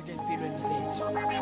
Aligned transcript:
empilweni 0.00 0.58
zethu 0.66 1.02
ulungile 1.08 1.35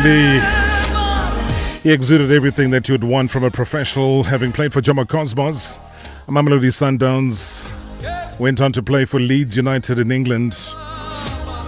He 0.00 1.90
exuded 1.92 2.32
everything 2.32 2.70
that 2.70 2.88
you'd 2.88 3.04
want 3.04 3.30
from 3.30 3.44
a 3.44 3.50
professional, 3.50 4.22
having 4.22 4.50
played 4.50 4.72
for 4.72 4.80
Jomo 4.80 5.06
Cosmos. 5.06 5.76
Mamelodi 6.26 6.70
Sundowns 6.72 7.68
went 8.40 8.62
on 8.62 8.72
to 8.72 8.82
play 8.82 9.04
for 9.04 9.20
Leeds 9.20 9.54
United 9.54 9.98
in 9.98 10.10
England, 10.10 10.54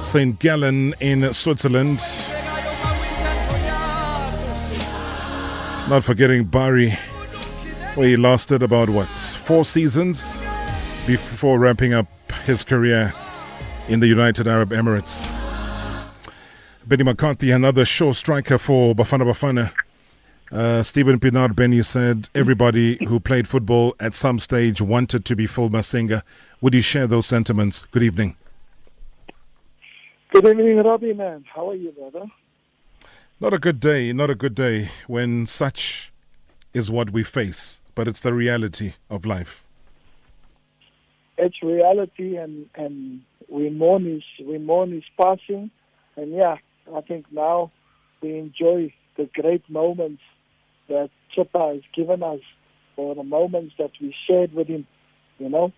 St. 0.01 0.39
Gallen 0.39 0.95
in 1.01 1.35
Switzerland, 1.35 1.99
not 5.91 6.03
forgetting 6.03 6.45
Bari, 6.45 6.93
where 7.95 8.09
he 8.09 8.17
lasted 8.17 8.63
about 8.63 8.89
what, 8.89 9.19
four 9.19 9.67
seasons 9.67 10.35
before 11.07 11.59
wrapping 11.59 11.93
up 11.93 12.07
his 12.47 12.65
career 12.65 13.13
in 13.89 14.01
the 14.01 14.07
United 14.07 14.49
Arab 14.49 14.71
Emirates. 14.71 15.34
Benni 16.87 17.03
McCarthy, 17.03 17.51
another 17.51 17.87
sure 17.87 18.13
striker 18.13 18.59
for 18.59 18.95
Bafana 18.95 19.25
Bafana. 19.25 19.73
Uh, 20.53 20.83
Steven 20.83 21.19
Pienaar 21.19 21.49
Benni 21.55 21.83
said 21.83 22.29
everybody 22.35 23.03
who 23.07 23.19
played 23.19 23.49
football 23.49 23.97
at 23.99 24.15
some 24.15 24.39
stage 24.39 24.83
wanted 24.83 25.25
to 25.25 25.35
be 25.35 25.47
Phil 25.47 25.71
Masinga. 25.71 26.23
Would 26.61 26.75
you 26.75 26.83
share 26.83 27.07
those 27.07 27.25
sentiments? 27.25 27.87
Good 27.91 28.03
evening. 28.03 28.37
Good 30.31 30.47
evening, 30.47 30.77
Robbie, 30.83 31.15
man. 31.15 31.47
How 31.55 31.71
are 31.71 31.75
you, 31.75 31.91
brother? 31.93 32.27
Not 33.41 33.55
a 33.55 33.59
good 33.59 33.81
day, 33.81 34.13
not 34.13 34.29
a 34.29 34.35
good 34.35 34.55
day 34.55 34.91
when 35.07 35.47
such 35.47 36.13
is 36.75 36.91
what 36.91 37.11
we 37.11 37.23
face, 37.23 37.81
but 37.95 38.07
it's 38.07 38.21
the 38.21 38.35
reality 38.35 38.93
of 39.09 39.25
life. 39.25 39.65
It's 41.39 41.63
reality, 41.63 42.37
and 42.37 42.69
and 42.75 43.23
we 43.49 43.71
mourn 43.71 44.05
his 44.05 44.23
we 44.47 44.59
mourn 44.59 44.93
his 44.93 45.05
passing, 45.19 45.71
and 46.17 46.31
yeah, 46.31 46.57
I 46.93 47.01
think 47.01 47.27
now 47.31 47.71
we 48.21 48.39
enjoy 48.39 48.93
the 49.17 49.29
great 49.33 49.69
moments 49.71 50.23
that 50.89 51.11
Chippa 51.37 51.75
has 51.75 51.83
given 51.95 52.23
us, 52.23 52.41
or 52.97 53.15
the 53.15 53.23
moments 53.23 53.75
that 53.79 53.91
we 54.01 54.15
shared 54.29 54.53
with 54.53 54.69
him. 54.69 54.87
You 55.39 55.49
know, 55.49 55.73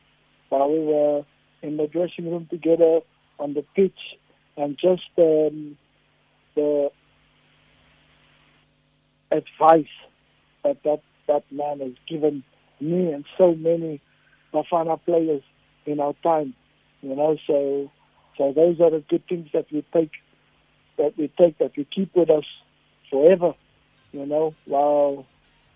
while 0.49 0.71
we 0.71 0.81
were 0.81 1.25
in 1.63 1.77
the 1.77 1.87
dressing 1.87 2.31
room 2.31 2.47
together 2.51 3.01
on 3.39 3.55
the 3.55 3.65
pitch, 3.75 3.99
and 4.57 4.77
just 4.79 5.03
um, 5.19 5.77
the 6.55 6.91
advice 9.31 9.85
that 10.65 10.83
that 10.85 11.01
that 11.29 11.45
man 11.51 11.81
has 11.81 11.93
given 12.09 12.43
me 12.81 13.13
and 13.13 13.25
so 13.39 13.55
many 13.55 14.01
Bafana 14.53 15.01
players 15.05 15.43
in 15.85 16.01
our 16.01 16.15
time. 16.23 16.55
You 17.03 17.17
know, 17.17 17.37
so 17.47 17.91
so 18.39 18.53
those 18.53 18.81
are 18.81 18.91
the 18.91 19.05
good 19.09 19.23
things 19.29 19.49
that 19.53 19.67
we 19.73 19.85
take 19.93 20.11
that 20.99 21.17
we 21.17 21.29
take 21.41 21.59
that 21.59 21.77
we 21.77 21.85
keep 21.85 22.15
with 22.15 22.31
us 22.31 22.45
forever. 23.11 23.55
You 24.13 24.27
know, 24.27 24.55
while 24.65 25.27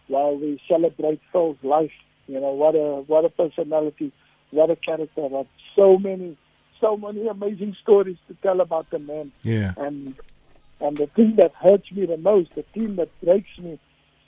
while 0.08 0.36
we 0.36 0.60
celebrate 0.69 1.20
Phil's 1.32 1.56
life. 1.62 1.92
You 2.26 2.41
know, 2.41 2.53
what 2.53 2.75
a 2.75 3.03
what 3.06 3.25
a 3.25 3.28
personality, 3.28 4.12
what 4.50 4.70
a 4.70 4.76
character. 4.76 5.28
So 5.75 5.98
many 5.98 6.36
so 6.80 6.97
many 6.97 7.26
amazing 7.26 7.76
stories 7.82 8.16
to 8.28 8.34
tell 8.42 8.60
about 8.60 8.91
the 8.91 8.98
man. 8.98 9.32
Yeah. 9.42 9.72
And 9.76 10.14
and 10.80 10.97
the 10.97 11.06
thing 11.09 11.36
that 11.36 11.53
hurts 11.54 11.91
me 11.92 12.06
the 12.06 12.16
most, 12.16 12.54
the 12.54 12.64
thing 12.75 12.97
that 12.97 13.09
breaks 13.22 13.59
me, 13.59 13.78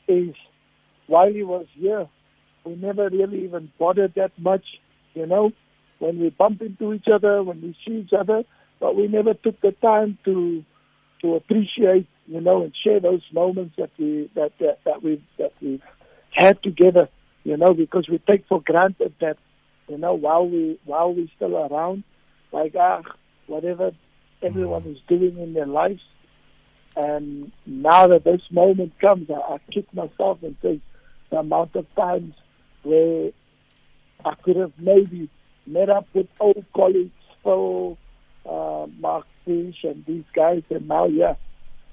is 0.09 0.35
while 1.07 1.33
he 1.33 1.43
was 1.43 1.67
here, 1.73 2.09
we 2.65 2.75
never 2.77 3.09
really 3.09 3.45
even 3.45 3.71
bothered 3.79 4.15
that 4.15 4.33
much, 4.39 4.65
you 5.15 5.27
know, 5.27 5.53
when 5.99 6.19
we 6.19 6.31
bump 6.31 6.61
into 6.61 6.93
each 6.93 7.09
other, 7.13 7.43
when 7.43 7.63
we 7.63 7.77
see 7.87 8.01
each 8.01 8.13
other, 8.13 8.45
but 8.81 8.97
we 8.97 9.09
never 9.09 9.35
took 9.35 9.61
the 9.61 9.73
time 9.73 10.19
to 10.25 10.65
to 11.23 11.35
appreciate, 11.37 12.07
you 12.27 12.41
know, 12.41 12.63
and 12.63 12.73
share 12.85 13.01
those 13.01 13.23
moments 13.33 13.77
that 13.79 13.91
we 13.99 14.31
that 14.35 14.53
that, 14.59 14.79
that 14.85 15.03
we 15.03 15.23
that 15.39 15.53
we've 15.61 15.83
had 16.33 16.63
together, 16.63 17.09
you 17.45 17.57
know, 17.57 17.73
because 17.73 18.09
we 18.09 18.19
take 18.19 18.47
for 18.49 18.61
granted 18.61 19.15
that, 19.21 19.39
you 19.89 19.99
know, 19.99 20.15
while 20.15 20.47
we 20.47 20.79
while 20.85 21.15
we're 21.15 21.29
still 21.37 21.57
around, 21.57 22.05
like 22.53 22.75
ah, 22.79 23.03
whatever 23.47 23.93
everyone 24.43 24.83
is 24.85 24.99
doing 25.09 25.39
in 25.39 25.55
their 25.55 25.67
lives, 25.67 26.03
and 26.97 27.53
now 27.65 28.09
that 28.09 28.25
this 28.25 28.43
moment 28.51 28.99
comes, 29.01 29.31
I, 29.31 29.55
I 29.55 29.59
kick 29.71 29.93
myself 29.95 30.43
and 30.43 30.57
say 30.63 30.81
the 31.31 31.39
amount 31.39 31.77
of 31.77 31.87
times 31.95 32.35
where 32.83 33.31
I 34.25 34.35
could 34.43 34.57
have 34.57 34.73
maybe 34.79 35.29
met 35.67 35.89
up 35.89 36.07
with 36.13 36.27
old 36.41 36.65
colleagues, 36.75 37.13
Phil, 37.43 37.97
uh, 38.49 38.87
Mark 38.99 39.27
Fish, 39.45 39.85
and 39.85 40.05
these 40.07 40.25
guys, 40.35 40.63
and 40.71 40.89
now, 40.89 41.07
yeah, 41.07 41.35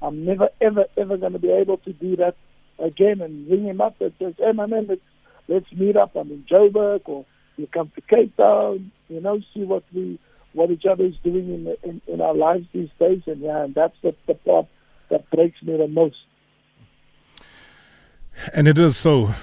I'm 0.01 0.25
never, 0.25 0.49
ever, 0.61 0.85
ever 0.97 1.17
going 1.17 1.33
to 1.33 1.39
be 1.39 1.51
able 1.51 1.77
to 1.77 1.93
do 1.93 2.15
that 2.17 2.35
again 2.77 3.21
and 3.21 3.49
ring 3.49 3.65
him 3.65 3.81
up 3.81 3.99
and 3.99 4.13
say, 4.19 4.33
hey, 4.37 4.51
my 4.53 4.65
man, 4.65 4.87
let's, 4.87 5.01
let's 5.47 5.71
meet 5.73 5.97
up. 5.97 6.15
I'm 6.15 6.31
in 6.31 6.45
Joburg, 6.49 7.01
or 7.05 7.25
you 7.57 7.67
come 7.67 7.91
to 7.95 8.01
Cape 8.01 8.35
Town, 8.37 8.91
you 9.09 9.19
know, 9.19 9.39
see 9.53 9.63
what 9.63 9.83
we, 9.93 10.19
what 10.53 10.71
each 10.71 10.85
other 10.85 11.05
is 11.05 11.15
doing 11.23 11.49
in, 11.53 11.75
in 11.83 12.01
in 12.07 12.21
our 12.21 12.33
lives 12.33 12.65
these 12.73 12.89
days, 12.99 13.21
and 13.27 13.41
yeah, 13.41 13.63
and 13.63 13.75
that's 13.75 13.95
the, 14.01 14.15
the 14.27 14.33
part 14.33 14.65
that 15.09 15.29
breaks 15.29 15.61
me 15.61 15.77
the 15.77 15.87
most. 15.87 16.17
And 18.53 18.67
it 18.67 18.77
is 18.77 18.97
so. 18.97 19.35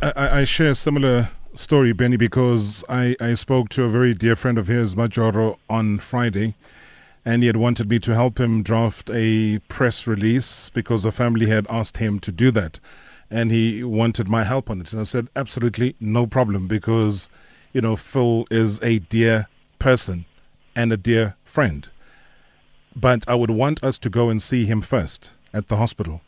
I 0.00 0.40
I 0.40 0.44
share 0.44 0.74
similar 0.74 1.30
story, 1.54 1.92
Benni, 1.92 2.16
because 2.16 2.84
I, 2.88 3.16
I 3.20 3.34
spoke 3.34 3.68
to 3.70 3.84
a 3.84 3.88
very 3.88 4.14
dear 4.14 4.36
friend 4.36 4.58
of 4.58 4.66
his, 4.66 4.94
Majoro, 4.94 5.58
on 5.68 5.98
Friday, 5.98 6.54
and 7.24 7.42
he 7.42 7.46
had 7.46 7.56
wanted 7.56 7.88
me 7.88 7.98
to 8.00 8.14
help 8.14 8.40
him 8.40 8.62
draft 8.62 9.10
a 9.12 9.58
press 9.68 10.06
release 10.06 10.70
because 10.70 11.02
the 11.02 11.12
family 11.12 11.46
had 11.46 11.66
asked 11.68 11.98
him 11.98 12.18
to 12.20 12.32
do 12.32 12.50
that. 12.52 12.80
And 13.30 13.50
he 13.50 13.82
wanted 13.82 14.28
my 14.28 14.44
help 14.44 14.68
on 14.68 14.80
it. 14.80 14.92
And 14.92 15.00
I 15.00 15.04
said, 15.04 15.28
absolutely 15.36 15.94
no 16.00 16.26
problem, 16.26 16.66
because, 16.68 17.28
you 17.72 17.80
know, 17.80 17.96
Phil 17.96 18.46
is 18.50 18.82
a 18.82 18.98
dear 18.98 19.48
person 19.78 20.24
and 20.74 20.92
a 20.92 20.96
dear 20.96 21.36
friend. 21.44 21.88
But 22.94 23.24
I 23.28 23.34
would 23.34 23.50
want 23.50 23.82
us 23.82 23.98
to 23.98 24.10
go 24.10 24.28
and 24.28 24.42
see 24.42 24.66
him 24.66 24.80
first 24.80 25.30
at 25.54 25.68
the 25.68 25.76
hospital 25.76 26.22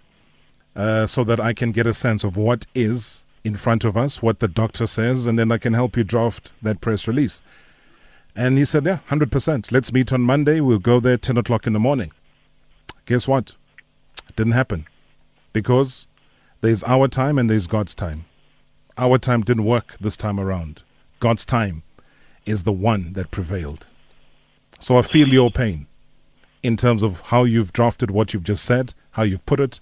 uh, 0.77 1.07
so 1.07 1.25
that 1.25 1.41
I 1.41 1.53
can 1.53 1.73
get 1.73 1.87
a 1.87 1.95
sense 1.95 2.25
of 2.25 2.37
what 2.37 2.67
is 2.75 3.24
in 3.45 3.57
front 3.57 3.85
of 3.85 3.97
us, 3.97 4.23
what 4.23 4.41
the 4.41 4.49
doctor 4.49 4.87
says, 4.87 5.27
and 5.27 5.39
then 5.39 5.53
I 5.53 5.59
can 5.59 5.75
help 5.75 5.97
you 5.97 6.03
draft 6.03 6.53
that 6.63 6.81
press 6.81 7.07
release. 7.07 7.43
And 8.35 8.59
he 8.59 8.65
said, 8.65 8.85
Yeah, 8.85 8.99
100%. 9.11 9.71
Let's 9.71 9.93
meet 9.93 10.13
on 10.13 10.23
Monday. 10.23 10.61
We'll 10.61 10.79
go 10.79 10.99
there 10.99 11.17
10 11.17 11.37
o'clock 11.37 11.67
in 11.67 11.73
the 11.73 11.79
morning. 11.79 12.11
Guess 13.07 13.29
what? 13.29 13.55
Didn't 14.35 14.53
happen 14.55 14.87
because 15.53 16.07
there's 16.63 16.83
our 16.85 17.07
time 17.07 17.39
and 17.39 17.49
there's 17.49 17.67
God's 17.67 17.95
time. 17.95 18.25
Our 18.97 19.19
time 19.19 19.43
didn't 19.43 19.65
work 19.65 19.97
this 20.01 20.17
time 20.17 20.41
around. 20.41 20.83
God's 21.21 21.45
time 21.45 21.83
is 22.47 22.63
the 22.63 22.73
one 22.73 23.13
that 23.13 23.31
prevailed. 23.31 23.87
So 24.81 24.97
I 24.97 25.03
feel 25.03 25.29
your 25.29 25.51
pain 25.51 25.87
in 26.63 26.77
terms 26.77 27.03
of 27.03 27.21
how 27.23 27.45
you've 27.45 27.73
drafted 27.73 28.11
what 28.11 28.33
you've 28.33 28.45
just 28.45 28.65
said, 28.65 28.95
how 29.13 29.23
you've 29.23 29.45
put 29.47 29.61
it, 29.61 29.81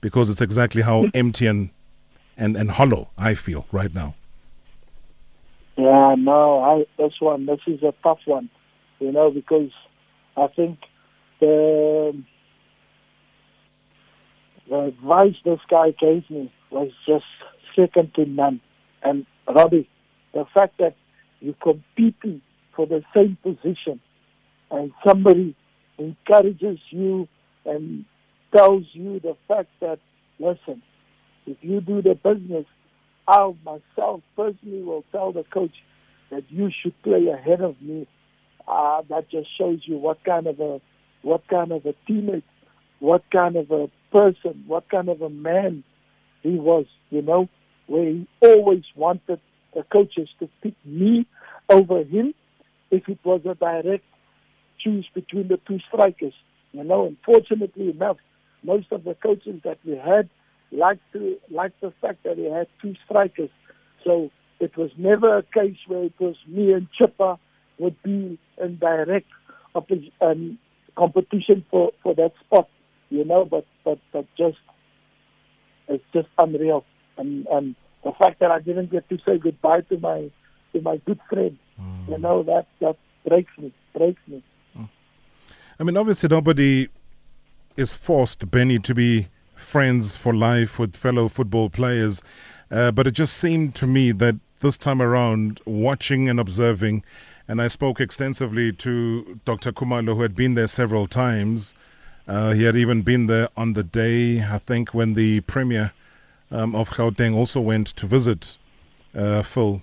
because 0.00 0.28
it's 0.28 0.40
exactly 0.40 0.82
how 0.82 1.06
empty 1.14 1.46
and, 1.46 1.70
and, 2.36 2.56
and 2.56 2.72
hollow 2.72 3.08
I 3.18 3.34
feel 3.34 3.66
right 3.72 3.94
now. 3.94 4.14
Yeah, 5.76 6.14
no, 6.16 6.60
I 6.60 6.86
this 7.02 7.14
one, 7.20 7.46
this 7.46 7.60
is 7.66 7.82
a 7.82 7.92
tough 8.02 8.20
one, 8.26 8.48
you 9.00 9.10
know, 9.10 9.30
because 9.30 9.70
I 10.36 10.46
think 10.54 10.78
the 11.40 12.22
the 14.68 14.78
advice 14.78 15.34
this 15.44 15.60
guy 15.68 15.90
gave 16.00 16.28
me 16.30 16.52
was 16.70 16.90
just 17.06 17.24
second 17.76 18.14
to 18.14 18.24
none. 18.24 18.60
And 19.02 19.26
Robbie, 19.46 19.88
the 20.32 20.44
fact 20.54 20.78
that 20.78 20.96
you're 21.40 21.54
competing 21.54 22.40
for 22.74 22.86
the 22.86 23.02
same 23.14 23.36
position 23.42 24.00
and 24.70 24.92
somebody 25.06 25.54
encourages 25.98 26.78
you 26.90 27.28
and 27.64 28.04
tells 28.56 28.84
you 28.92 29.20
the 29.20 29.36
fact 29.48 29.68
that, 29.80 29.98
listen, 30.38 30.82
if 31.46 31.58
you 31.60 31.80
do 31.80 32.02
the 32.02 32.14
business, 32.14 32.66
I 33.26 33.52
myself 33.64 34.22
personally 34.36 34.82
will 34.82 35.04
tell 35.12 35.32
the 35.32 35.44
coach 35.44 35.74
that 36.30 36.44
you 36.50 36.70
should 36.82 37.00
play 37.02 37.28
ahead 37.28 37.60
of 37.60 37.80
me. 37.80 38.06
uh, 38.66 39.02
that 39.08 39.28
just 39.30 39.48
shows 39.58 39.80
you 39.84 39.96
what 39.96 40.22
kind 40.24 40.46
of 40.46 40.60
a 40.60 40.80
what 41.22 41.46
kind 41.48 41.72
of 41.72 41.86
a 41.86 41.94
teammate, 42.08 42.42
what 42.98 43.22
kind 43.30 43.56
of 43.56 43.70
a 43.70 43.88
person, 44.12 44.64
what 44.66 44.88
kind 44.90 45.08
of 45.08 45.22
a 45.22 45.30
man 45.30 45.84
he 46.42 46.50
was. 46.50 46.86
You 47.10 47.22
know, 47.22 47.48
where 47.86 48.04
he 48.08 48.26
always 48.40 48.84
wanted 48.96 49.40
the 49.74 49.82
coaches 49.92 50.28
to 50.40 50.48
pick 50.62 50.74
me 50.84 51.26
over 51.68 52.02
him 52.04 52.34
if 52.90 53.08
it 53.08 53.18
was 53.24 53.40
a 53.44 53.54
direct 53.54 54.04
choose 54.80 55.06
between 55.14 55.48
the 55.48 55.58
two 55.66 55.78
strikers. 55.88 56.34
You 56.72 56.84
know, 56.84 57.06
unfortunately 57.06 57.90
enough, 57.90 58.16
most 58.62 58.90
of 58.92 59.04
the 59.04 59.14
coaches 59.14 59.60
that 59.64 59.78
we 59.84 59.96
had 59.96 60.28
liked 60.74 61.02
to 61.12 61.36
liked 61.50 61.80
the 61.80 61.92
fact 62.00 62.24
that 62.24 62.36
he 62.36 62.44
had 62.50 62.66
two 62.82 62.94
strikers. 63.04 63.50
So 64.04 64.30
it 64.60 64.76
was 64.76 64.90
never 64.96 65.38
a 65.38 65.42
case 65.42 65.76
where 65.86 66.04
it 66.04 66.14
was 66.18 66.36
me 66.46 66.72
and 66.72 66.88
Chippa 67.00 67.38
would 67.78 68.00
be 68.02 68.38
in 68.62 68.78
direct 68.78 69.26
opposi- 69.74 70.12
um, 70.20 70.58
competition 70.96 71.64
for, 71.70 71.92
for 72.02 72.14
that 72.14 72.32
spot, 72.44 72.68
you 73.10 73.24
know, 73.24 73.44
but, 73.44 73.66
but, 73.84 73.98
but 74.12 74.26
just, 74.36 74.58
it's 75.88 76.04
just 76.12 76.28
unreal. 76.38 76.84
And, 77.18 77.46
and 77.48 77.74
the 78.04 78.12
fact 78.12 78.40
that 78.40 78.50
I 78.50 78.60
didn't 78.60 78.90
get 78.90 79.08
to 79.08 79.18
say 79.26 79.38
goodbye 79.38 79.80
to 79.82 79.98
my, 79.98 80.30
to 80.72 80.80
my 80.80 80.98
good 80.98 81.20
friend, 81.28 81.58
you 82.08 82.18
know, 82.18 82.42
that, 82.44 82.66
that 82.80 82.96
breaks 83.26 83.50
me, 83.58 83.72
breaks 83.96 84.20
me. 84.28 84.42
I 85.78 85.82
mean, 85.82 85.96
obviously, 85.96 86.28
nobody 86.28 86.88
is 87.76 87.94
forced, 87.96 88.48
Benni, 88.48 88.80
to 88.84 88.94
be 88.94 89.28
friends 89.54 90.16
for 90.16 90.34
life 90.34 90.78
with 90.78 90.96
fellow 90.96 91.28
football 91.28 91.70
players. 91.70 92.22
Uh, 92.70 92.90
but 92.90 93.06
it 93.06 93.12
just 93.12 93.36
seemed 93.36 93.74
to 93.76 93.86
me 93.86 94.12
that 94.12 94.36
this 94.60 94.76
time 94.76 95.02
around, 95.02 95.60
watching 95.64 96.28
and 96.28 96.40
observing, 96.40 97.04
and 97.46 97.60
I 97.60 97.68
spoke 97.68 98.00
extensively 98.00 98.72
to 98.72 99.38
Dr. 99.44 99.72
Khumalo, 99.72 100.14
who 100.14 100.22
had 100.22 100.34
been 100.34 100.54
there 100.54 100.66
several 100.66 101.06
times. 101.06 101.74
Uh, 102.26 102.52
he 102.52 102.62
had 102.64 102.74
even 102.74 103.02
been 103.02 103.26
there 103.26 103.50
on 103.56 103.74
the 103.74 103.82
day, 103.82 104.42
I 104.42 104.58
think, 104.58 104.94
when 104.94 105.14
the 105.14 105.40
Premier 105.42 105.92
um, 106.50 106.74
of 106.74 106.90
Gauteng 106.90 107.34
also 107.34 107.60
went 107.60 107.88
to 107.88 108.06
visit 108.06 108.56
uh, 109.14 109.42
Phil. 109.42 109.82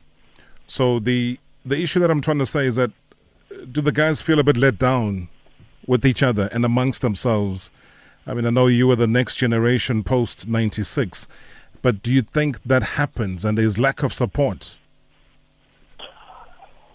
So 0.67 0.99
the 0.99 1.37
the 1.63 1.79
issue 1.79 1.99
that 1.99 2.09
I'm 2.09 2.21
trying 2.21 2.39
to 2.39 2.45
say 2.45 2.65
is 2.65 2.77
that 2.77 2.89
uh, 3.51 3.65
do 3.71 3.81
the 3.81 3.91
guys 3.91 4.21
feel 4.21 4.39
a 4.39 4.43
bit 4.43 4.57
let 4.57 4.79
down 4.79 5.27
with 5.85 6.05
each 6.05 6.23
other 6.23 6.49
and 6.51 6.65
amongst 6.65 7.01
themselves? 7.01 7.69
I 8.27 8.33
mean, 8.33 8.45
I 8.45 8.51
know 8.51 8.67
you 8.67 8.87
were 8.87 8.95
the 8.95 9.07
next 9.07 9.35
generation 9.35 10.03
post 10.03 10.47
96, 10.47 11.27
but 11.81 12.03
do 12.03 12.11
you 12.11 12.21
think 12.21 12.61
that 12.63 12.83
happens 12.83 13.43
and 13.43 13.57
there's 13.57 13.79
lack 13.79 14.03
of 14.03 14.13
support? 14.13 14.77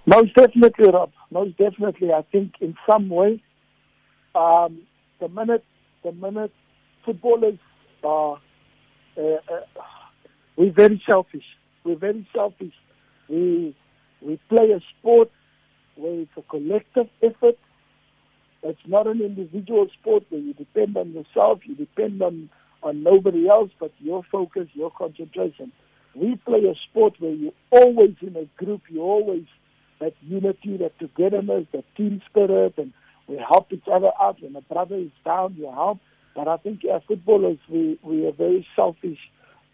Most 0.06 0.34
definitely, 0.36 0.90
Rob. 0.90 1.10
Most 1.32 1.56
definitely. 1.58 2.12
I 2.12 2.22
think 2.30 2.52
in 2.60 2.76
some 2.88 3.08
way, 3.08 3.42
um, 4.36 4.82
the 5.20 5.28
minute 5.28 5.64
the 6.04 6.12
minute 6.12 6.52
footballers 7.04 7.58
are, 8.04 8.38
uh, 9.18 9.20
uh, 9.20 9.60
we're 10.56 10.72
very 10.72 11.02
selfish. 11.04 11.44
We're 11.82 11.96
very 11.96 12.28
selfish. 12.32 12.74
We 13.28 13.74
we 14.22 14.38
play 14.48 14.70
a 14.70 14.80
sport 14.98 15.30
where 15.96 16.20
it's 16.20 16.30
a 16.36 16.42
collective 16.42 17.08
effort. 17.20 17.58
It's 18.62 18.80
not 18.86 19.06
an 19.06 19.20
individual 19.20 19.86
sport 20.00 20.24
where 20.30 20.40
you 20.40 20.54
depend 20.54 20.96
on 20.96 21.12
yourself, 21.12 21.60
you 21.64 21.74
depend 21.74 22.22
on 22.22 22.50
on 22.82 23.02
nobody 23.02 23.48
else, 23.48 23.70
but 23.80 23.90
your 23.98 24.22
focus, 24.30 24.68
your 24.74 24.90
concentration. 24.90 25.72
We 26.14 26.36
play 26.36 26.60
a 26.64 26.74
sport 26.88 27.14
where 27.18 27.32
you're 27.32 27.52
always 27.70 28.14
in 28.20 28.36
a 28.36 28.44
group. 28.62 28.82
You 28.88 29.02
always 29.02 29.44
that 30.00 30.14
unity, 30.22 30.76
that 30.76 30.98
togetherness, 30.98 31.66
that 31.72 31.84
team 31.96 32.22
spirit, 32.28 32.74
and 32.76 32.92
we 33.28 33.36
help 33.38 33.72
each 33.72 33.88
other 33.92 34.10
out. 34.20 34.40
When 34.40 34.54
a 34.56 34.60
brother 34.60 34.96
is 34.96 35.10
down, 35.24 35.56
you 35.58 35.70
help. 35.70 35.98
But 36.34 36.48
I 36.48 36.58
think 36.58 36.84
as 36.84 37.02
footballers, 37.08 37.58
we 37.68 37.98
we 38.02 38.26
are 38.26 38.32
very 38.32 38.66
selfish 38.76 39.18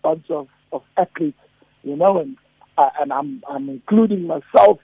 bunch 0.03 0.31
of, 0.31 0.49
of 0.73 0.83
athletes, 0.97 1.39
you 1.83 1.97
know, 1.97 2.19
and 2.19 2.37
uh, 2.79 2.91
and 3.01 3.13
I'm 3.13 3.43
I'm 3.49 3.69
including 3.69 4.27
myself 4.27 4.79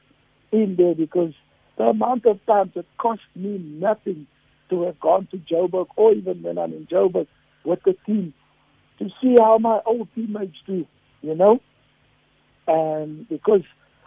in 0.52 0.76
there 0.76 0.94
because 0.94 1.32
the 1.78 1.84
amount 1.84 2.26
of 2.26 2.44
times 2.44 2.72
it 2.74 2.86
cost 2.98 3.22
me 3.34 3.58
nothing 3.58 4.26
to 4.68 4.82
have 4.82 5.00
gone 5.00 5.28
to 5.30 5.38
Joburg 5.38 5.86
or 5.96 6.12
even 6.12 6.42
when 6.42 6.58
I'm 6.58 6.72
in 6.72 6.86
Joburg 6.86 7.26
with 7.64 7.80
the 7.84 7.96
team 8.04 8.34
to 8.98 9.08
see 9.22 9.36
how 9.38 9.58
my 9.58 9.80
old 9.86 10.08
teammates 10.14 10.56
do, 10.66 10.84
you 11.22 11.34
know, 11.34 11.60
and 12.66 13.28
because 13.28 13.62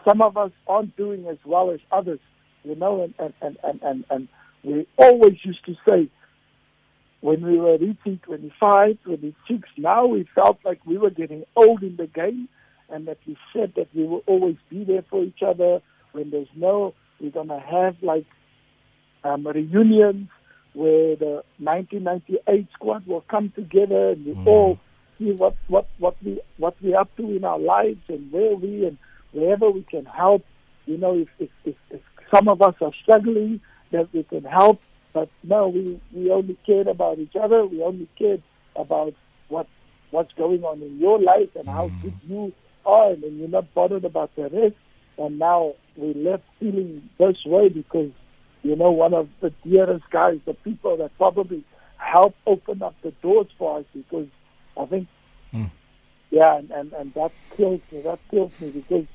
some 0.07 0.21
of 0.21 0.37
us 0.37 0.51
aren't 0.67 0.95
doing 0.97 1.25
as 1.27 1.37
well 1.45 1.71
as 1.71 1.79
others, 1.91 2.19
you 2.63 2.75
know, 2.75 3.03
and, 3.03 3.13
and, 3.19 3.33
and, 3.41 3.57
and, 3.63 3.81
and, 3.81 4.05
and 4.09 4.27
we 4.63 4.87
always 4.97 5.37
used 5.43 5.65
to 5.65 5.75
say 5.89 6.09
when 7.21 7.45
we 7.45 7.57
were 7.57 7.77
reaching 7.77 8.19
25, 8.23 8.97
26, 9.03 9.69
now 9.77 10.05
we 10.05 10.27
felt 10.35 10.57
like 10.65 10.79
we 10.85 10.97
were 10.97 11.09
getting 11.09 11.43
old 11.55 11.83
in 11.83 11.95
the 11.95 12.07
game 12.07 12.49
and 12.89 13.07
that 13.07 13.17
we 13.25 13.37
said 13.53 13.73
that 13.75 13.87
we 13.95 14.03
will 14.03 14.23
always 14.25 14.57
be 14.69 14.83
there 14.83 15.03
for 15.09 15.23
each 15.23 15.41
other 15.45 15.81
when 16.11 16.29
there's 16.31 16.47
no, 16.55 16.93
we're 17.21 17.31
going 17.31 17.47
to 17.49 17.59
have 17.59 17.95
like 18.01 18.25
um, 19.23 19.45
reunions 19.45 20.27
where 20.73 21.15
the 21.15 21.43
1998 21.59 22.67
squad 22.73 23.05
will 23.05 23.21
come 23.21 23.51
together 23.55 24.09
and 24.09 24.25
we 24.25 24.33
all 24.45 24.79
see 25.19 25.31
what, 25.31 25.55
what, 25.67 25.87
what, 25.99 26.15
we, 26.23 26.39
what 26.57 26.75
we're 26.81 26.97
up 26.97 27.15
to 27.17 27.35
in 27.35 27.43
our 27.43 27.59
lives 27.59 28.01
and 28.07 28.31
where 28.31 28.55
we 28.55 28.85
and 28.85 28.97
wherever 29.31 29.69
we 29.69 29.83
can 29.83 30.05
help. 30.05 30.43
You 30.85 30.97
know, 30.97 31.17
if, 31.17 31.27
if, 31.39 31.49
if, 31.65 31.75
if 31.89 32.01
some 32.33 32.47
of 32.47 32.61
us 32.61 32.75
are 32.81 32.91
struggling, 33.03 33.61
that 33.91 34.11
we 34.13 34.23
can 34.23 34.43
help. 34.43 34.79
But 35.13 35.29
no, 35.43 35.67
we, 35.67 35.99
we 36.13 36.31
only 36.31 36.57
cared 36.65 36.87
about 36.87 37.19
each 37.19 37.35
other. 37.35 37.65
We 37.65 37.83
only 37.83 38.07
cared 38.17 38.41
about 38.75 39.13
what 39.49 39.67
what's 40.11 40.33
going 40.33 40.63
on 40.63 40.81
in 40.81 40.99
your 40.99 41.19
life 41.19 41.49
and 41.55 41.67
how 41.67 41.89
good 42.01 42.13
you 42.27 42.53
are, 42.85 43.11
and 43.11 43.39
you're 43.39 43.47
not 43.47 43.73
bothered 43.73 44.03
about 44.03 44.35
the 44.35 44.49
rest. 44.49 44.75
And 45.17 45.39
now 45.39 45.73
we 45.95 46.13
left 46.13 46.43
feeling 46.59 47.09
this 47.17 47.37
way 47.45 47.69
because, 47.69 48.11
you 48.63 48.75
know, 48.75 48.91
one 48.91 49.13
of 49.13 49.29
the 49.41 49.51
dearest 49.63 50.09
guys, 50.09 50.39
the 50.45 50.53
people 50.53 50.97
that 50.97 51.15
probably 51.17 51.63
helped 51.97 52.37
open 52.47 52.81
up 52.81 52.95
the 53.03 53.11
doors 53.21 53.47
for 53.57 53.79
us 53.79 53.85
because 53.93 54.27
I 54.77 54.85
think 54.85 55.07
hmm. 55.51 55.65
yeah, 56.29 56.57
and, 56.57 56.71
and, 56.71 56.93
and 56.93 57.13
that 57.13 57.31
kills 57.55 57.81
me. 57.91 58.01
That 58.01 58.19
kills 58.29 58.51
me 58.59 58.71
because 58.71 59.05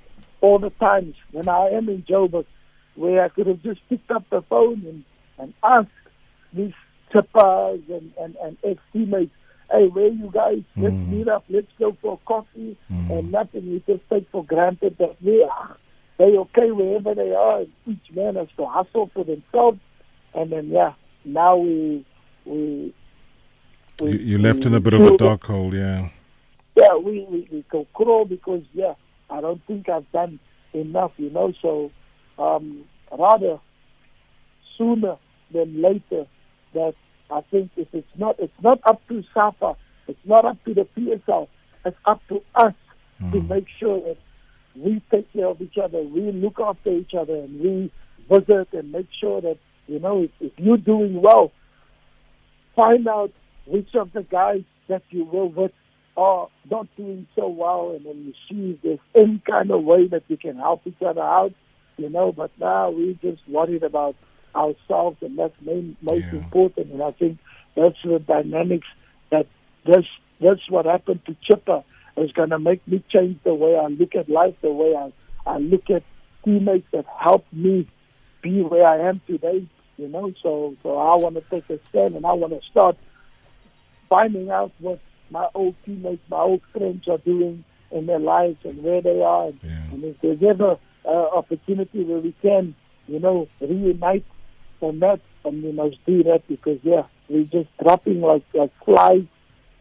all 0.41 0.59
the 0.59 0.71
times 0.71 1.15
when 1.33 1.49
I 1.49 1.69
am 1.71 1.89
in 1.89 2.03
Joburg, 2.03 2.47
where 2.95 3.25
I 3.25 3.29
could 3.29 3.47
have 3.47 3.63
just 3.63 3.81
picked 3.89 4.11
up 4.11 4.29
the 4.31 4.43
phone 4.43 4.85
and, 4.87 5.05
and 5.39 5.55
asked 5.63 5.89
these 6.53 6.73
chippers 7.13 7.89
and, 7.91 8.13
and, 8.19 8.37
and 8.37 8.57
ex-teammates, 8.65 9.33
hey, 9.71 9.89
where 9.89 10.09
you 10.09 10.31
guys? 10.33 10.63
Let's 10.77 10.95
hmm. 10.95 11.11
meet 11.11 11.29
up. 11.29 11.45
Let's 11.49 11.71
go 11.79 11.97
for 12.01 12.19
coffee 12.25 12.77
hmm. 12.89 13.11
and 13.11 13.33
nothing. 13.33 13.71
We 13.71 13.83
just 13.87 14.09
take 14.09 14.31
for 14.31 14.45
granted 14.45 14.97
that 14.99 15.17
we 15.23 15.43
are 15.43 15.77
they 16.19 16.37
okay 16.37 16.71
wherever 16.71 17.15
they 17.15 17.33
are. 17.35 17.63
Each 17.87 18.15
man 18.15 18.37
has 18.37 18.49
to 18.57 18.67
hustle 18.67 19.11
for 19.13 19.25
themselves. 19.25 19.79
And 20.35 20.51
then, 20.53 20.69
yeah, 20.69 20.93
now 21.25 21.57
we... 21.57 22.05
we 22.45 22.95
You, 24.01 24.09
you 24.09 24.39
left 24.39 24.67
in 24.67 24.75
a 24.75 24.81
bit 24.81 24.95
of 24.95 25.01
a 25.01 25.17
dark 25.17 25.45
hole, 25.45 25.75
yeah. 25.75 26.11
yeah, 26.77 26.97
we, 26.97 27.27
we, 27.31 27.49
we 27.51 27.65
go 27.71 27.87
crawl 27.95 28.25
because, 28.27 28.63
yeah, 28.75 28.95
I 29.31 29.41
don't 29.41 29.63
think 29.67 29.89
I've 29.89 30.11
done 30.13 30.39
enough, 30.75 31.13
you 31.17 31.31
know. 31.31 31.53
So, 31.63 31.91
um, 32.39 32.85
rather 33.17 33.59
sooner 34.77 35.17
than 35.53 35.81
later, 35.81 36.27
that 36.75 36.95
I 37.31 37.41
think 37.51 37.71
if 37.77 37.89
it's 37.93 38.07
not, 38.17 38.37
it's 38.39 38.53
not 38.63 38.81
up 38.85 39.01
to 39.09 39.25
SAFA, 39.33 39.77
it's 40.07 40.19
not 40.25 40.45
up 40.45 40.63
to 40.65 40.75
the 40.75 40.87
PSL, 40.97 41.49
it's 41.85 41.97
up 42.05 42.21
to 42.29 42.43
us 42.55 42.75
to 43.33 43.41
make 43.43 43.67
sure 43.81 44.01
that 44.03 44.19
we 44.77 45.03
take 45.11 45.33
care 45.33 45.47
of 45.47 45.61
each 45.61 45.79
other, 45.79 46.03
we 46.03 46.33
look 46.33 46.61
after 46.61 46.91
each 46.91 47.15
other, 47.15 47.35
and 47.35 47.61
we 47.61 47.93
visit 48.29 48.69
and 48.73 48.93
make 48.93 49.09
sure 49.21 49.41
that, 49.41 49.59
you 49.87 49.99
know, 49.99 50.23
if, 50.23 50.31
if 50.41 50.53
you're 50.57 50.77
doing 50.77 51.21
well, 51.21 51.53
find 52.75 53.07
out 53.09 53.33
which 53.67 53.95
of 53.95 54.13
the 54.13 54.23
guys 54.23 54.63
that 54.89 55.03
you 55.11 55.25
were 55.25 55.47
with 55.47 55.73
are 56.17 56.49
not 56.71 56.87
doing 56.97 57.27
so 57.35 57.49
well, 57.49 57.93
and 57.95 58.07
then 58.07 58.25
you 58.25 58.33
see 58.49 58.73
if 58.73 58.83
there's 58.83 58.99
any 59.15 59.43
kind 59.49 59.71
of 59.71 59.85
way 59.85 60.07
that 60.09 60.23
we 60.29 60.37
can 60.37 60.57
help 60.57 60.83
each 60.87 61.03
other 61.07 61.21
out, 61.23 61.53
you 61.97 62.09
know. 62.09 62.33
But 62.33 62.51
now 62.59 62.91
we're 62.91 63.15
just 63.15 63.47
worried 63.49 63.83
about 63.83 64.17
ourselves, 64.55 65.19
and 65.21 65.39
that's 65.39 65.55
main, 65.61 65.97
most 66.01 66.25
Yeah. 66.33 66.39
important. 66.39 66.93
And 66.93 67.03
I 67.03 67.11
think 67.11 67.39
that's 67.75 68.01
the 68.03 68.19
dynamics 68.19 68.87
that 69.31 69.47
this 69.85 70.07
that's 70.41 70.69
what 70.71 70.87
happened 70.87 71.21
to 71.27 71.35
Chippa 71.47 71.85
is 72.17 72.33
going 72.33 72.51
to 72.51 72.59
make 72.59 72.87
me 72.89 73.03
change 73.11 73.39
the 73.45 73.55
way 73.55 73.77
I 73.77 73.87
look 73.87 74.15
at 74.15 74.29
life, 74.29 74.55
the 74.63 74.71
way 74.73 74.95
I 74.97 75.13
I 75.49 75.59
look 75.59 75.89
at 75.91 76.03
teammates 76.45 76.87
that 76.93 77.05
helped 77.21 77.53
me 77.53 77.87
be 78.43 78.63
where 78.63 78.87
I 78.87 79.09
am 79.09 79.21
today. 79.27 79.67
You 79.97 80.09
know, 80.09 80.33
so 80.43 80.75
so 80.83 80.97
I 80.99 81.17
want 81.17 81.37
to 81.37 81.43
take 81.51 81.69
a 81.71 81.79
stand, 81.89 82.15
and 82.17 82.27
I 82.27 82.33
want 82.33 82.53
to 82.53 82.61
start 82.71 82.97
finding 84.09 84.51
out 84.51 84.73
what 84.79 85.01
my 85.31 85.49
old 85.55 85.75
teammates, 85.85 86.23
my 86.29 86.41
old 86.41 86.61
friends 86.73 87.09
are 87.09 87.19
doing 87.19 87.65
in 87.91 88.07
their 88.07 88.19
lives 88.19 88.59
and 88.65 88.83
where 88.83 89.01
they 89.01 89.23
are. 89.23 89.47
And, 89.47 89.61
Yeah. 89.63 89.93
and 89.93 90.05
if 90.05 90.21
there's 90.21 90.43
ever 90.43 90.79
uh, 91.05 91.09
opportunity 91.09 92.05
where 92.05 92.19
we 92.19 92.33
can 92.43 92.75
you 93.07 93.21
know, 93.21 93.49
reunite 93.61 94.25
on 94.81 95.01
that, 95.01 95.21
and 95.45 95.63
we 95.63 95.73
must 95.73 95.97
do 96.07 96.23
that 96.25 96.43
because 96.49 96.79
yeah, 96.83 97.05
we're 97.29 97.45
just 97.45 97.69
dropping 97.83 98.21
like 98.21 98.43
like 98.53 98.73
flies, 98.85 99.23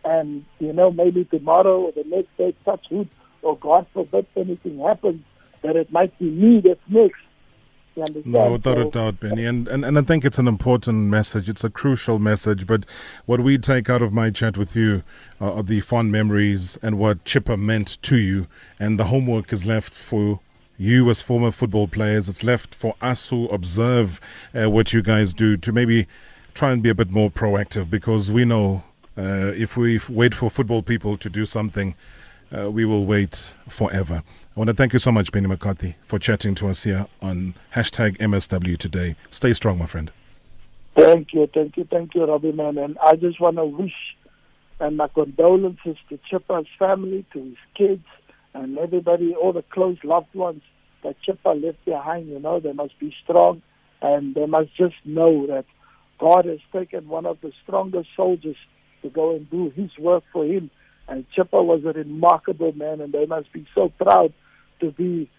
and 0.05 0.45
you 0.59 0.71
know 0.71 0.91
maybe 0.91 1.25
tomorrow 1.25 1.81
or 1.81 1.91
the 1.91 2.03
next 2.05 2.35
day, 2.37 2.55
touch 2.63 2.85
wood, 2.91 3.09
or 3.41 3.57
God 3.57 3.87
forbid 3.93 4.27
anything 4.35 4.79
happens, 4.79 5.23
that 5.63 5.75
it 5.75 5.91
might 5.91 6.17
be 6.19 6.29
me 6.29 6.61
that's 6.61 6.79
next. 6.87 7.19
No, 8.25 8.51
without 8.51 8.77
a 8.77 8.89
doubt, 8.89 9.21
Benni. 9.21 9.47
And, 9.47 9.69
and 9.69 9.85
and 9.85 9.97
I 9.97 10.01
think 10.01 10.25
it's 10.25 10.37
an 10.37 10.49
important 10.49 11.07
message. 11.07 11.47
It's 11.47 11.63
a 11.63 11.69
crucial 11.69 12.19
message. 12.19 12.67
But 12.67 12.85
what 13.25 13.39
we 13.39 13.57
take 13.57 13.89
out 13.89 14.01
of 14.01 14.11
my 14.11 14.31
chat 14.31 14.57
with 14.57 14.75
you 14.75 15.03
uh, 15.39 15.53
are 15.53 15.63
the 15.63 15.79
fond 15.79 16.11
memories 16.11 16.77
and 16.81 16.99
what 16.99 17.23
Chippa 17.23 17.57
meant 17.57 18.01
to 18.01 18.17
you. 18.17 18.47
And 18.81 18.99
the 18.99 19.05
homework 19.05 19.53
is 19.53 19.65
left 19.65 19.93
for 19.93 20.41
you 20.77 21.09
as 21.09 21.21
former 21.21 21.51
football 21.51 21.87
players. 21.87 22.27
It's 22.27 22.43
left 22.43 22.75
for 22.75 22.95
us 23.01 23.29
who 23.29 23.47
observe 23.47 24.19
uh, 24.53 24.69
what 24.69 24.91
you 24.91 25.01
guys 25.01 25.33
do 25.33 25.55
to 25.55 25.71
maybe 25.71 26.05
try 26.53 26.71
and 26.71 26.83
be 26.83 26.89
a 26.89 26.95
bit 26.95 27.11
more 27.11 27.31
proactive 27.31 27.89
because 27.89 28.29
we 28.29 28.43
know 28.43 28.83
uh, 29.17 29.53
if 29.55 29.77
we 29.77 29.97
f- 29.97 30.09
wait 30.09 30.33
for 30.33 30.49
football 30.49 30.81
people 30.81 31.17
to 31.17 31.29
do 31.29 31.45
something, 31.45 31.95
uh, 32.55 32.69
we 32.69 32.85
will 32.85 33.05
wait 33.05 33.53
forever. 33.67 34.23
I 34.55 34.59
want 34.59 34.69
to 34.69 34.73
thank 34.73 34.93
you 34.93 34.99
so 34.99 35.11
much, 35.11 35.31
Benni 35.31 35.47
McCarthy, 35.47 35.95
for 36.03 36.19
chatting 36.19 36.55
to 36.55 36.67
us 36.67 36.83
here 36.83 37.07
on 37.21 37.55
hashtag 37.73 38.17
MSW 38.17 38.77
today. 38.77 39.15
Stay 39.29 39.53
strong, 39.53 39.77
my 39.77 39.85
friend. 39.85 40.11
Thank 40.95 41.33
you, 41.33 41.49
thank 41.53 41.75
you, 41.75 41.85
thank 41.89 42.15
you, 42.15 42.25
Robbie, 42.25 42.53
man. 42.53 42.77
And 42.77 42.97
I 42.99 43.15
just 43.15 43.39
want 43.41 43.57
to 43.57 43.65
wish 43.65 43.93
and 44.79 44.97
my 44.97 45.07
condolences 45.07 45.97
to 46.09 46.19
Chippa's 46.29 46.67
family, 46.77 47.25
to 47.33 47.39
his 47.39 47.57
kids, 47.75 48.05
and 48.53 48.77
everybody, 48.77 49.33
all 49.33 49.53
the 49.53 49.61
close 49.61 49.97
loved 50.03 50.33
ones 50.33 50.61
that 51.03 51.15
Chippa 51.27 51.61
left 51.61 51.83
behind. 51.85 52.27
You 52.27 52.39
know, 52.39 52.59
they 52.59 52.73
must 52.73 52.97
be 52.99 53.13
strong, 53.23 53.61
and 54.01 54.35
they 54.35 54.45
must 54.45 54.75
just 54.75 54.95
know 55.05 55.47
that 55.47 55.65
God 56.19 56.45
has 56.45 56.59
taken 56.71 57.07
one 57.07 57.25
of 57.25 57.39
the 57.41 57.51
strongest 57.63 58.09
soldiers 58.15 58.57
to 59.05 59.09
go 59.11 59.35
and 59.35 59.49
do 59.49 59.69
His 59.69 59.91
work 59.99 60.23
for 60.33 60.43
Him. 60.45 60.69
And 61.07 61.25
Chippa 61.37 61.63
was 61.63 61.81
a 61.85 61.93
remarkable 61.93 62.73
man, 62.73 62.99
and 62.99 63.13
they 63.13 63.25
must 63.25 63.53
be 63.53 63.65
so 63.75 63.89
proud 63.89 64.33
to 64.81 64.91
be 64.91 65.29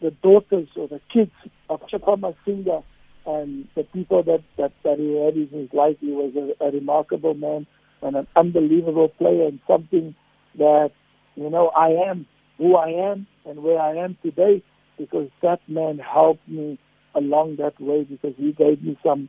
the 0.00 0.10
daughters 0.10 0.68
or 0.76 0.88
the 0.88 1.00
kids 1.12 1.30
of 1.70 1.80
Chippa 1.86 2.18
Masinga 2.18 2.82
and 3.24 3.68
the 3.76 3.84
people 3.84 4.24
that, 4.24 4.42
that, 4.58 4.72
that 4.82 4.98
he 4.98 5.14
had 5.16 5.36
in 5.36 5.48
his 5.60 5.72
life. 5.72 5.96
He 6.00 6.10
was 6.10 6.34
a, 6.34 6.64
a 6.64 6.70
remarkable 6.72 7.34
man 7.34 7.66
and 8.02 8.16
an 8.16 8.26
unbelievable 8.34 9.08
player 9.10 9.46
and 9.46 9.60
something 9.68 10.16
that, 10.58 10.90
you 11.36 11.48
know, 11.48 11.68
I 11.68 12.10
am 12.10 12.26
who 12.58 12.74
I 12.74 12.88
am 13.12 13.28
and 13.46 13.62
where 13.62 13.80
I 13.80 13.94
am 13.96 14.16
today 14.22 14.62
because 14.98 15.28
that 15.40 15.60
man 15.68 15.98
helped 15.98 16.46
me 16.48 16.78
along 17.14 17.56
that 17.56 17.80
way 17.80 18.02
because 18.02 18.34
he 18.36 18.52
gave 18.52 18.82
me 18.82 18.98
some 19.04 19.28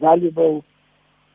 valuable 0.00 0.64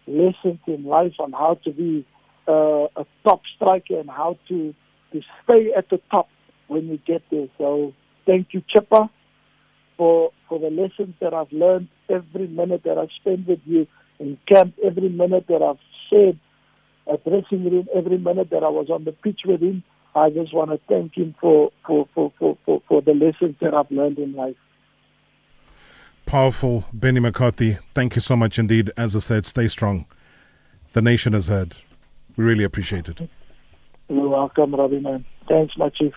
lessons 0.10 0.60
in 0.68 0.84
life 0.86 1.14
on 1.20 1.32
how 1.32 1.60
to 1.64 1.72
be 1.72 2.06
uh, 2.48 2.88
a 2.96 3.06
top 3.24 3.42
striker 3.56 4.00
and 4.00 4.10
how 4.10 4.38
to, 4.48 4.74
to 5.14 5.22
stay 5.44 5.72
at 5.78 5.90
the 5.90 6.02
top 6.12 6.28
when 6.68 6.88
you 6.88 6.98
get 7.06 7.22
there. 7.32 7.48
So 7.58 7.94
thank 8.26 8.48
you, 8.52 8.64
Chippa 8.76 9.10
for 10.00 10.32
for 10.48 10.58
the 10.58 10.70
lessons 10.70 11.14
that 11.20 11.34
I've 11.34 11.52
learned, 11.52 11.90
every 12.10 12.48
minute 12.48 12.82
that 12.86 12.98
I've 12.98 13.12
spent 13.20 13.48
with 13.48 13.60
you 13.66 13.86
in 14.18 14.40
camp, 14.48 14.74
every 14.84 15.10
minute 15.10 15.46
that 15.50 15.62
I've 15.62 15.78
shared 16.10 16.40
a 17.06 17.18
dressing 17.18 17.70
room, 17.70 17.88
every 17.94 18.18
minute 18.18 18.50
that 18.52 18.64
I 18.64 18.70
was 18.70 18.90
on 18.90 19.04
the 19.04 19.12
pitch 19.12 19.42
with 19.46 19.62
him. 19.62 19.84
I 20.16 20.30
just 20.30 20.54
want 20.54 20.72
to 20.72 20.80
thank 20.88 21.16
him 21.16 21.36
for 21.40 21.72
for, 21.86 22.08
for, 22.16 22.32
for, 22.40 22.58
for, 22.66 22.82
for 22.88 23.02
the 23.02 23.12
lessons 23.12 23.58
that 23.62 23.74
I've 23.74 23.92
learned 23.92 24.18
in 24.18 24.34
life. 24.34 24.56
Powerful, 26.30 26.86
Benni 26.94 27.20
McCarthy. 27.20 27.80
Thank 27.96 28.14
you 28.14 28.22
so 28.22 28.36
much 28.36 28.60
indeed. 28.60 28.92
As 28.96 29.16
I 29.16 29.20
said, 29.20 29.48
stay 29.48 29.68
strong. 29.68 30.06
The 30.94 31.02
nation 31.02 31.34
has 31.34 31.48
heard. 31.48 31.78
We 32.38 32.44
really 32.44 32.64
appreciate 32.64 33.10
it. 33.10 33.28
You're 34.10 34.30
welcome, 34.30 34.76
Robbie, 34.76 35.00
man. 35.00 35.26
Thanks, 35.48 35.76
my 35.76 35.90
chief. 35.90 36.14